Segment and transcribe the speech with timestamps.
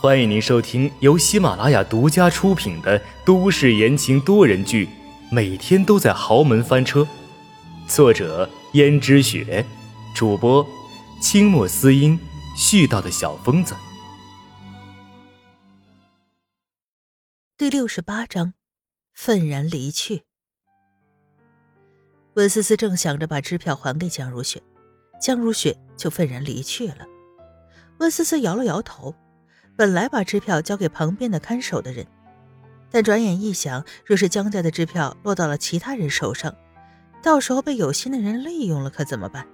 [0.00, 4.86] 欢迎您收听由喜马拉雅独家出品的都市言情多人剧
[5.30, 7.00] 《每天都在豪门翻车》，
[7.88, 9.64] 作者：胭脂雪，
[10.14, 10.66] 主播：
[11.22, 12.18] 清墨思音，
[12.54, 13.74] 絮叨的小疯子。
[17.56, 18.52] 第六十八章，
[19.14, 20.24] 愤然离去。
[22.34, 24.60] 温思思正想着把支票还给江如雪，
[25.18, 27.06] 江如雪就愤然离去了。
[28.00, 29.14] 温思思摇了摇头。
[29.76, 32.06] 本来把支票交给旁边的看守的人，
[32.90, 36.54] 但转眼一想，若是江家的支票落到了其他人手上，
[37.22, 39.46] 到时候被有心的人利用了，可怎么办？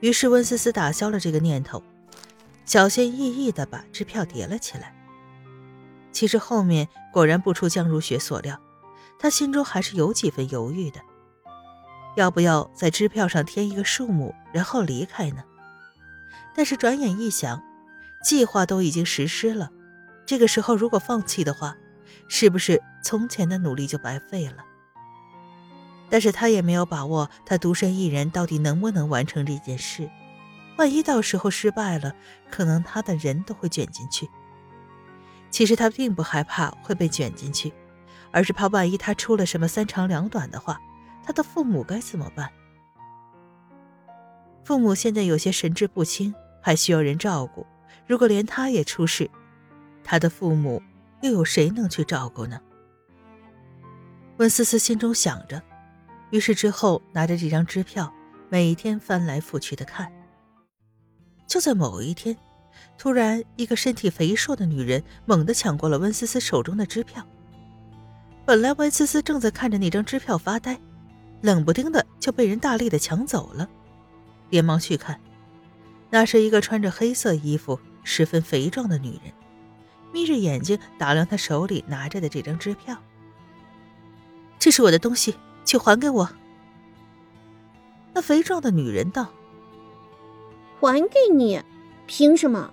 [0.00, 1.80] 于是温思思打消了这个念头，
[2.64, 4.92] 小心翼翼地把支票叠了起来。
[6.10, 8.60] 其实后面果然不出江如雪所料，
[9.20, 11.00] 她心中还是有几分犹豫的，
[12.16, 15.44] 要不要在支票上添一个数目，然后离开呢？
[16.56, 17.62] 但是转眼一想。
[18.26, 19.70] 计划都已经实施了，
[20.26, 21.76] 这个时候如果放弃的话，
[22.26, 24.64] 是不是从前的努力就白费了？
[26.10, 30.10] 但是他也没有把握，他独身一人到底能不能完成这件事？
[30.76, 32.16] 万一到时候失败了，
[32.50, 34.28] 可能他的人都会卷进去。
[35.48, 37.72] 其实他并不害怕会被卷进去，
[38.32, 40.80] 而是怕万一他出了什么三长两短的话，
[41.22, 42.50] 他的父母该怎么办？
[44.64, 47.64] 父母现在有些神志不清，还需要人照顾。
[48.06, 49.30] 如果连他也出事，
[50.02, 50.82] 他的父母
[51.22, 52.60] 又有谁能去照顾呢？
[54.38, 55.62] 温思思心中想着，
[56.30, 58.12] 于是之后拿着这张支票，
[58.48, 60.12] 每天翻来覆去的看。
[61.46, 62.36] 就在某一天，
[62.98, 67.26] 突然一个身体肥硕的女人猛地抢过了温思思手中的支票。
[68.44, 70.78] 本来温思思正在看着那张支票发呆，
[71.40, 73.68] 冷不丁的就被人大力的抢走了，
[74.50, 75.18] 连忙去看，
[76.10, 77.78] 那是一个穿着黑色衣服。
[78.08, 79.32] 十分肥壮的女人，
[80.12, 82.96] 眯着眼睛打量他手里拿着的这张支票。
[84.60, 85.34] 这是我的东西，
[85.64, 86.30] 请还给我。
[88.14, 89.32] 那肥壮的女人道
[90.80, 91.60] ：“还给你？
[92.06, 92.72] 凭什么？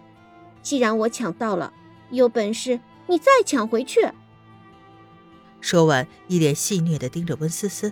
[0.61, 1.73] 既然我抢到了，
[2.11, 4.07] 有本事你再抢回去。”
[5.61, 7.91] 说完，一脸戏谑的盯着温思思。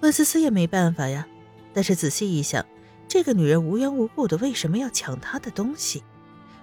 [0.00, 1.26] 温思思也没办法呀，
[1.72, 2.62] 但是仔细一想。
[3.14, 6.02] 这个女人无缘无故的为什么要抢他的东西，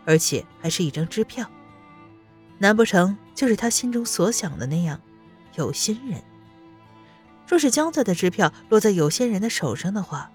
[0.03, 1.49] 而且还是一张支票？
[2.57, 4.99] 难不成就是他心中所想的那样，
[5.55, 6.21] 有心人？
[7.47, 10.29] 若是江家的支票落在有心人的手上的话，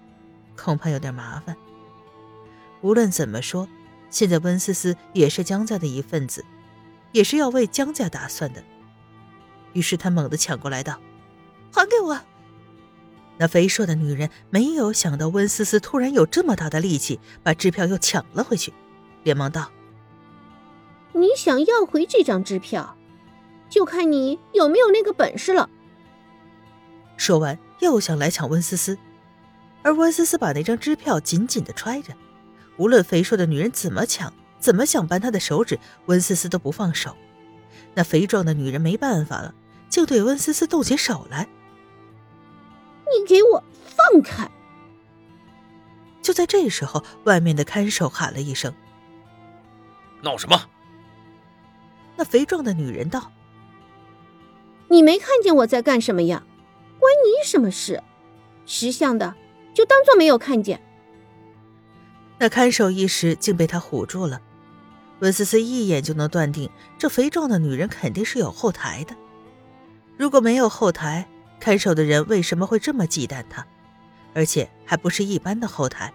[0.55, 1.55] 恐怕有点麻烦。
[2.81, 3.67] 无论怎么说，
[4.09, 6.43] 现在温思思也是江家的一份子，
[7.11, 8.63] 也是要为江家打算的。
[9.73, 10.99] 于是他猛地抢过来道
[11.71, 12.19] ：“还给我！”
[13.37, 18.73] 那肥硕的女人没有想到温思思突然有这么大的力气，把支票又抢了回去，
[19.23, 19.71] 连忙道
[21.13, 22.97] ：“你想要回这张支票，
[23.69, 25.69] 就看你有没有那个本事了。”
[27.15, 28.97] 说完，又想来抢温思思，
[29.83, 32.13] 而温思思把那张支票紧紧的揣着，
[32.77, 37.15] 无论肥硕的女人怎么抢，怎么想扳她的手指，温思思都不放手。
[37.93, 39.53] 那肥壮的女人没办法了，
[39.89, 41.47] 就对温思思动起手来。
[43.11, 44.49] 你给我放开！
[46.21, 48.73] 就在这时候，外面的看守喊了一声
[50.21, 50.69] ：“闹什么？”
[52.17, 53.31] 那肥壮的女人道
[54.89, 56.43] ：“你没看见我在干什么呀？
[56.99, 58.03] 关你什么事？
[58.65, 59.35] 识相的
[59.73, 60.81] 就当做没有看见。”
[62.39, 64.41] 那看守一时竟被他唬住了。
[65.19, 69.15] 温思思一眼就能断定，这肥壮的女人肯定是有后台的。
[70.17, 71.27] 如果没有后台，
[71.59, 73.65] 看守的人为什么会这么忌惮他？
[74.33, 76.13] 而且还不是一般的后台。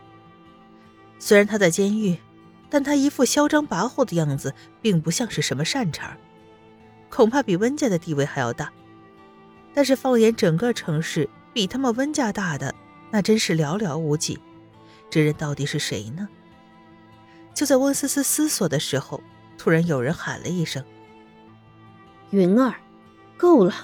[1.19, 2.17] 虽然他在监狱，
[2.71, 6.17] 但他一副嚣张跋扈的样子，并不像是什么善茬，
[7.11, 8.73] 恐怕比温家的地位还要大。
[9.75, 12.75] 但是放眼整个城市，比他们温家大的，
[13.11, 14.39] 那真是寥寥无几。
[15.11, 16.29] 这人到底是谁呢？
[17.55, 19.21] 就在温思思思索的时候，
[19.59, 20.83] 突然有人喊了一声
[22.31, 22.75] ：“云儿，
[23.37, 23.75] 够了。”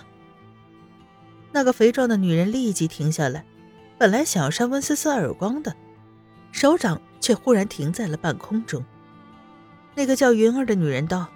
[1.53, 3.45] 那个肥壮的女人立即停下来，
[3.97, 5.75] 本来想要扇温思思耳光的，
[6.53, 8.85] 手掌却忽然停在了半空中。
[9.95, 11.29] 那个叫云儿的女人道：“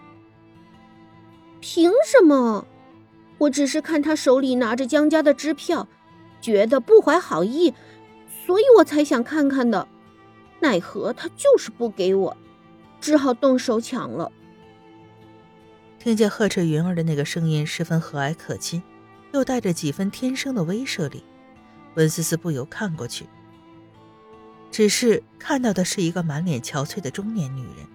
[1.61, 2.67] 凭什么？
[3.39, 5.89] 我只是看她手里拿着江家的支票，
[6.41, 7.75] 觉得不怀好意，
[8.47, 9.89] 所以我才想看看的。
[10.61, 12.37] 奈何她就是不给我，
[13.01, 14.31] 只好动手抢了。”
[15.99, 18.83] 听见呵斥云儿的那个声音十分和蔼可亲。
[19.33, 21.25] 又带着几分天生的威慑力，
[21.95, 23.27] 温思思不由看过去，
[24.71, 27.87] 只是看到的是一个满脸憔悴的中年女人。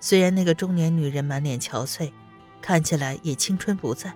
[0.00, 2.12] 虽然那个中年女人满脸憔悴，
[2.60, 4.14] 看起来也青春不在，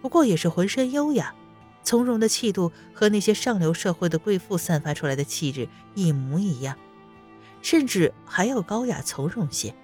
[0.00, 1.34] 不过也是浑身优雅、
[1.82, 6.76] 从容的气度，和那些上流社会的贵妇散发出来的气质一模一样，
[7.60, 9.74] 甚至还要高雅从容些。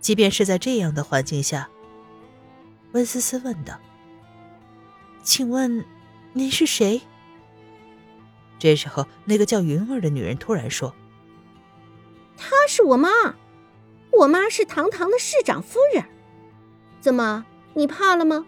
[0.00, 1.68] 即便是在这样的环境下，
[2.92, 3.78] 温思思问道
[5.22, 5.84] ：“请问，
[6.32, 7.00] 您是谁？”
[8.58, 10.94] 这时候，那个叫云儿的女人突然说
[12.36, 13.08] ：“她是我妈，
[14.12, 16.04] 我妈是堂堂的市长夫人。
[17.00, 18.46] 怎么，你怕了吗？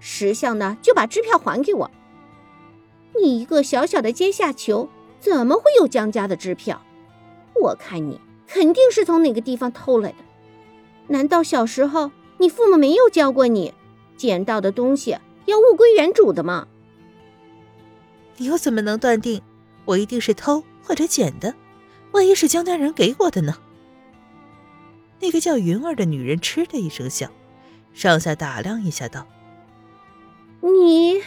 [0.00, 1.90] 识相的就把支票还给我。
[3.20, 4.88] 你一个小小的阶下囚，
[5.18, 6.80] 怎么会有江家的支票？
[7.54, 10.18] 我看你肯定是从哪个地方偷来的。
[11.08, 13.74] 难道小时候你父母没有教过你，
[14.16, 16.68] 捡到的东西要物归原主的吗？”
[18.38, 19.42] 你又怎么能断定
[19.84, 21.54] 我一定是偷或者捡的？
[22.12, 23.56] 万一是江家人给我的呢？
[25.20, 27.28] 那个叫云儿的女人嗤的一声笑，
[27.92, 29.26] 上下打量一下，道
[30.62, 31.20] ：“你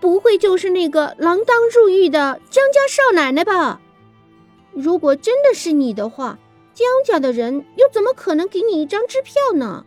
[0.00, 3.80] 不会就是那个锒铛入狱的江家少奶奶吧？
[4.72, 6.38] 如果真的是你的话，
[6.74, 9.86] 江家的人又怎么可能给你一张支票呢？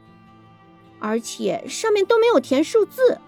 [1.00, 3.20] 而且上面都没有填数字，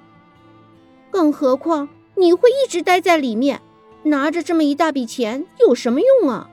[1.12, 3.62] 更何况……”你会一直待在里面，
[4.04, 6.50] 拿着这么一大笔钱有什么用啊？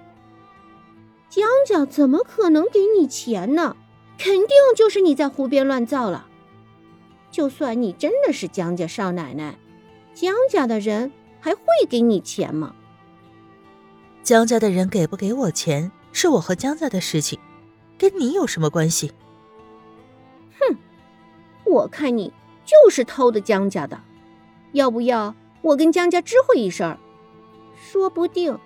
[1.28, 3.76] 江家怎么可能给你钱呢？
[4.16, 6.28] 肯定就是你在胡编乱造了。
[7.32, 9.58] 就算你真的是江家少奶奶，
[10.14, 11.10] 江家的人
[11.40, 12.76] 还会给你钱吗？
[14.22, 17.40] 江家的人给不给我钱是我和江家的事情，
[17.98, 19.10] 跟你有什么关系？
[20.60, 20.76] 哼，
[21.64, 22.32] 我看你
[22.64, 24.00] 就是偷的江家的，
[24.76, 25.34] 要不要？
[25.62, 26.98] 我跟江家知会一声，
[27.74, 28.58] 说不定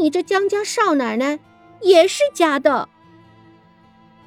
[0.00, 1.40] 你这江家少奶奶
[1.80, 2.88] 也是假的。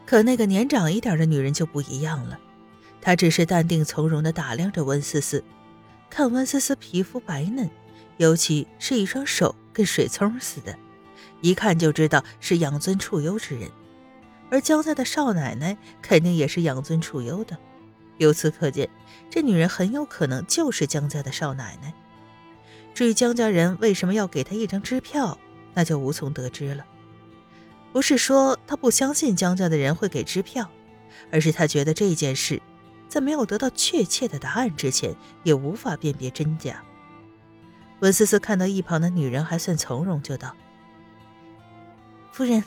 [0.06, 2.38] 可那个年长一点的女人就不一样了，
[3.02, 5.42] 她只是淡定从容的打量着温思思，
[6.10, 7.70] 看温思思皮肤白嫩，
[8.18, 10.78] 尤其是一双手跟水葱似的，
[11.40, 13.72] 一看就知道是养尊处优之人。
[14.52, 17.58] 而江家的少奶奶肯定也是养尊处优的，
[18.18, 18.90] 由此可见，
[19.30, 21.94] 这女人很有可能就是江家的少奶奶。
[22.94, 25.38] 至于江家人为什么要给他一张支票，
[25.74, 26.86] 那就无从得知了。
[27.92, 30.70] 不是说他不相信江家的人会给支票，
[31.32, 32.62] 而是他觉得这件事，
[33.08, 36.84] 在没有得到确切的答案之前，也无法辨别真假。
[38.00, 40.56] 文思思看到一旁的女人还算从容，就道
[42.32, 42.64] ：“夫人，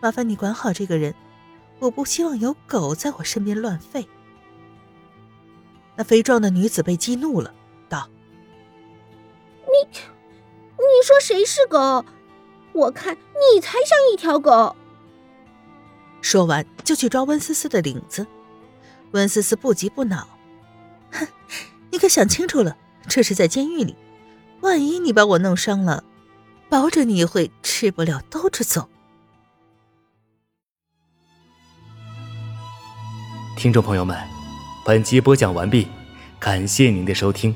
[0.00, 1.14] 麻烦你管好这个人，
[1.80, 4.06] 我不希望有狗在我身边乱吠。”
[5.96, 7.52] 那肥壮的女子被激怒了。
[7.88, 8.08] 道
[9.64, 12.04] 你，你说谁是狗？
[12.72, 14.76] 我看你才像一条狗。
[16.20, 18.26] 说完就去抓温思思的领子。
[19.12, 20.28] 温思思不急不恼，
[21.12, 21.26] 哼，
[21.90, 22.76] 你可想清楚了，
[23.08, 23.96] 这是在监狱里，
[24.60, 26.04] 万一你把我弄伤了，
[26.68, 28.88] 保准你会吃不了兜着走。
[33.56, 34.18] 听众朋友们，
[34.86, 35.88] 本集播讲完毕，
[36.38, 37.52] 感谢您的收听。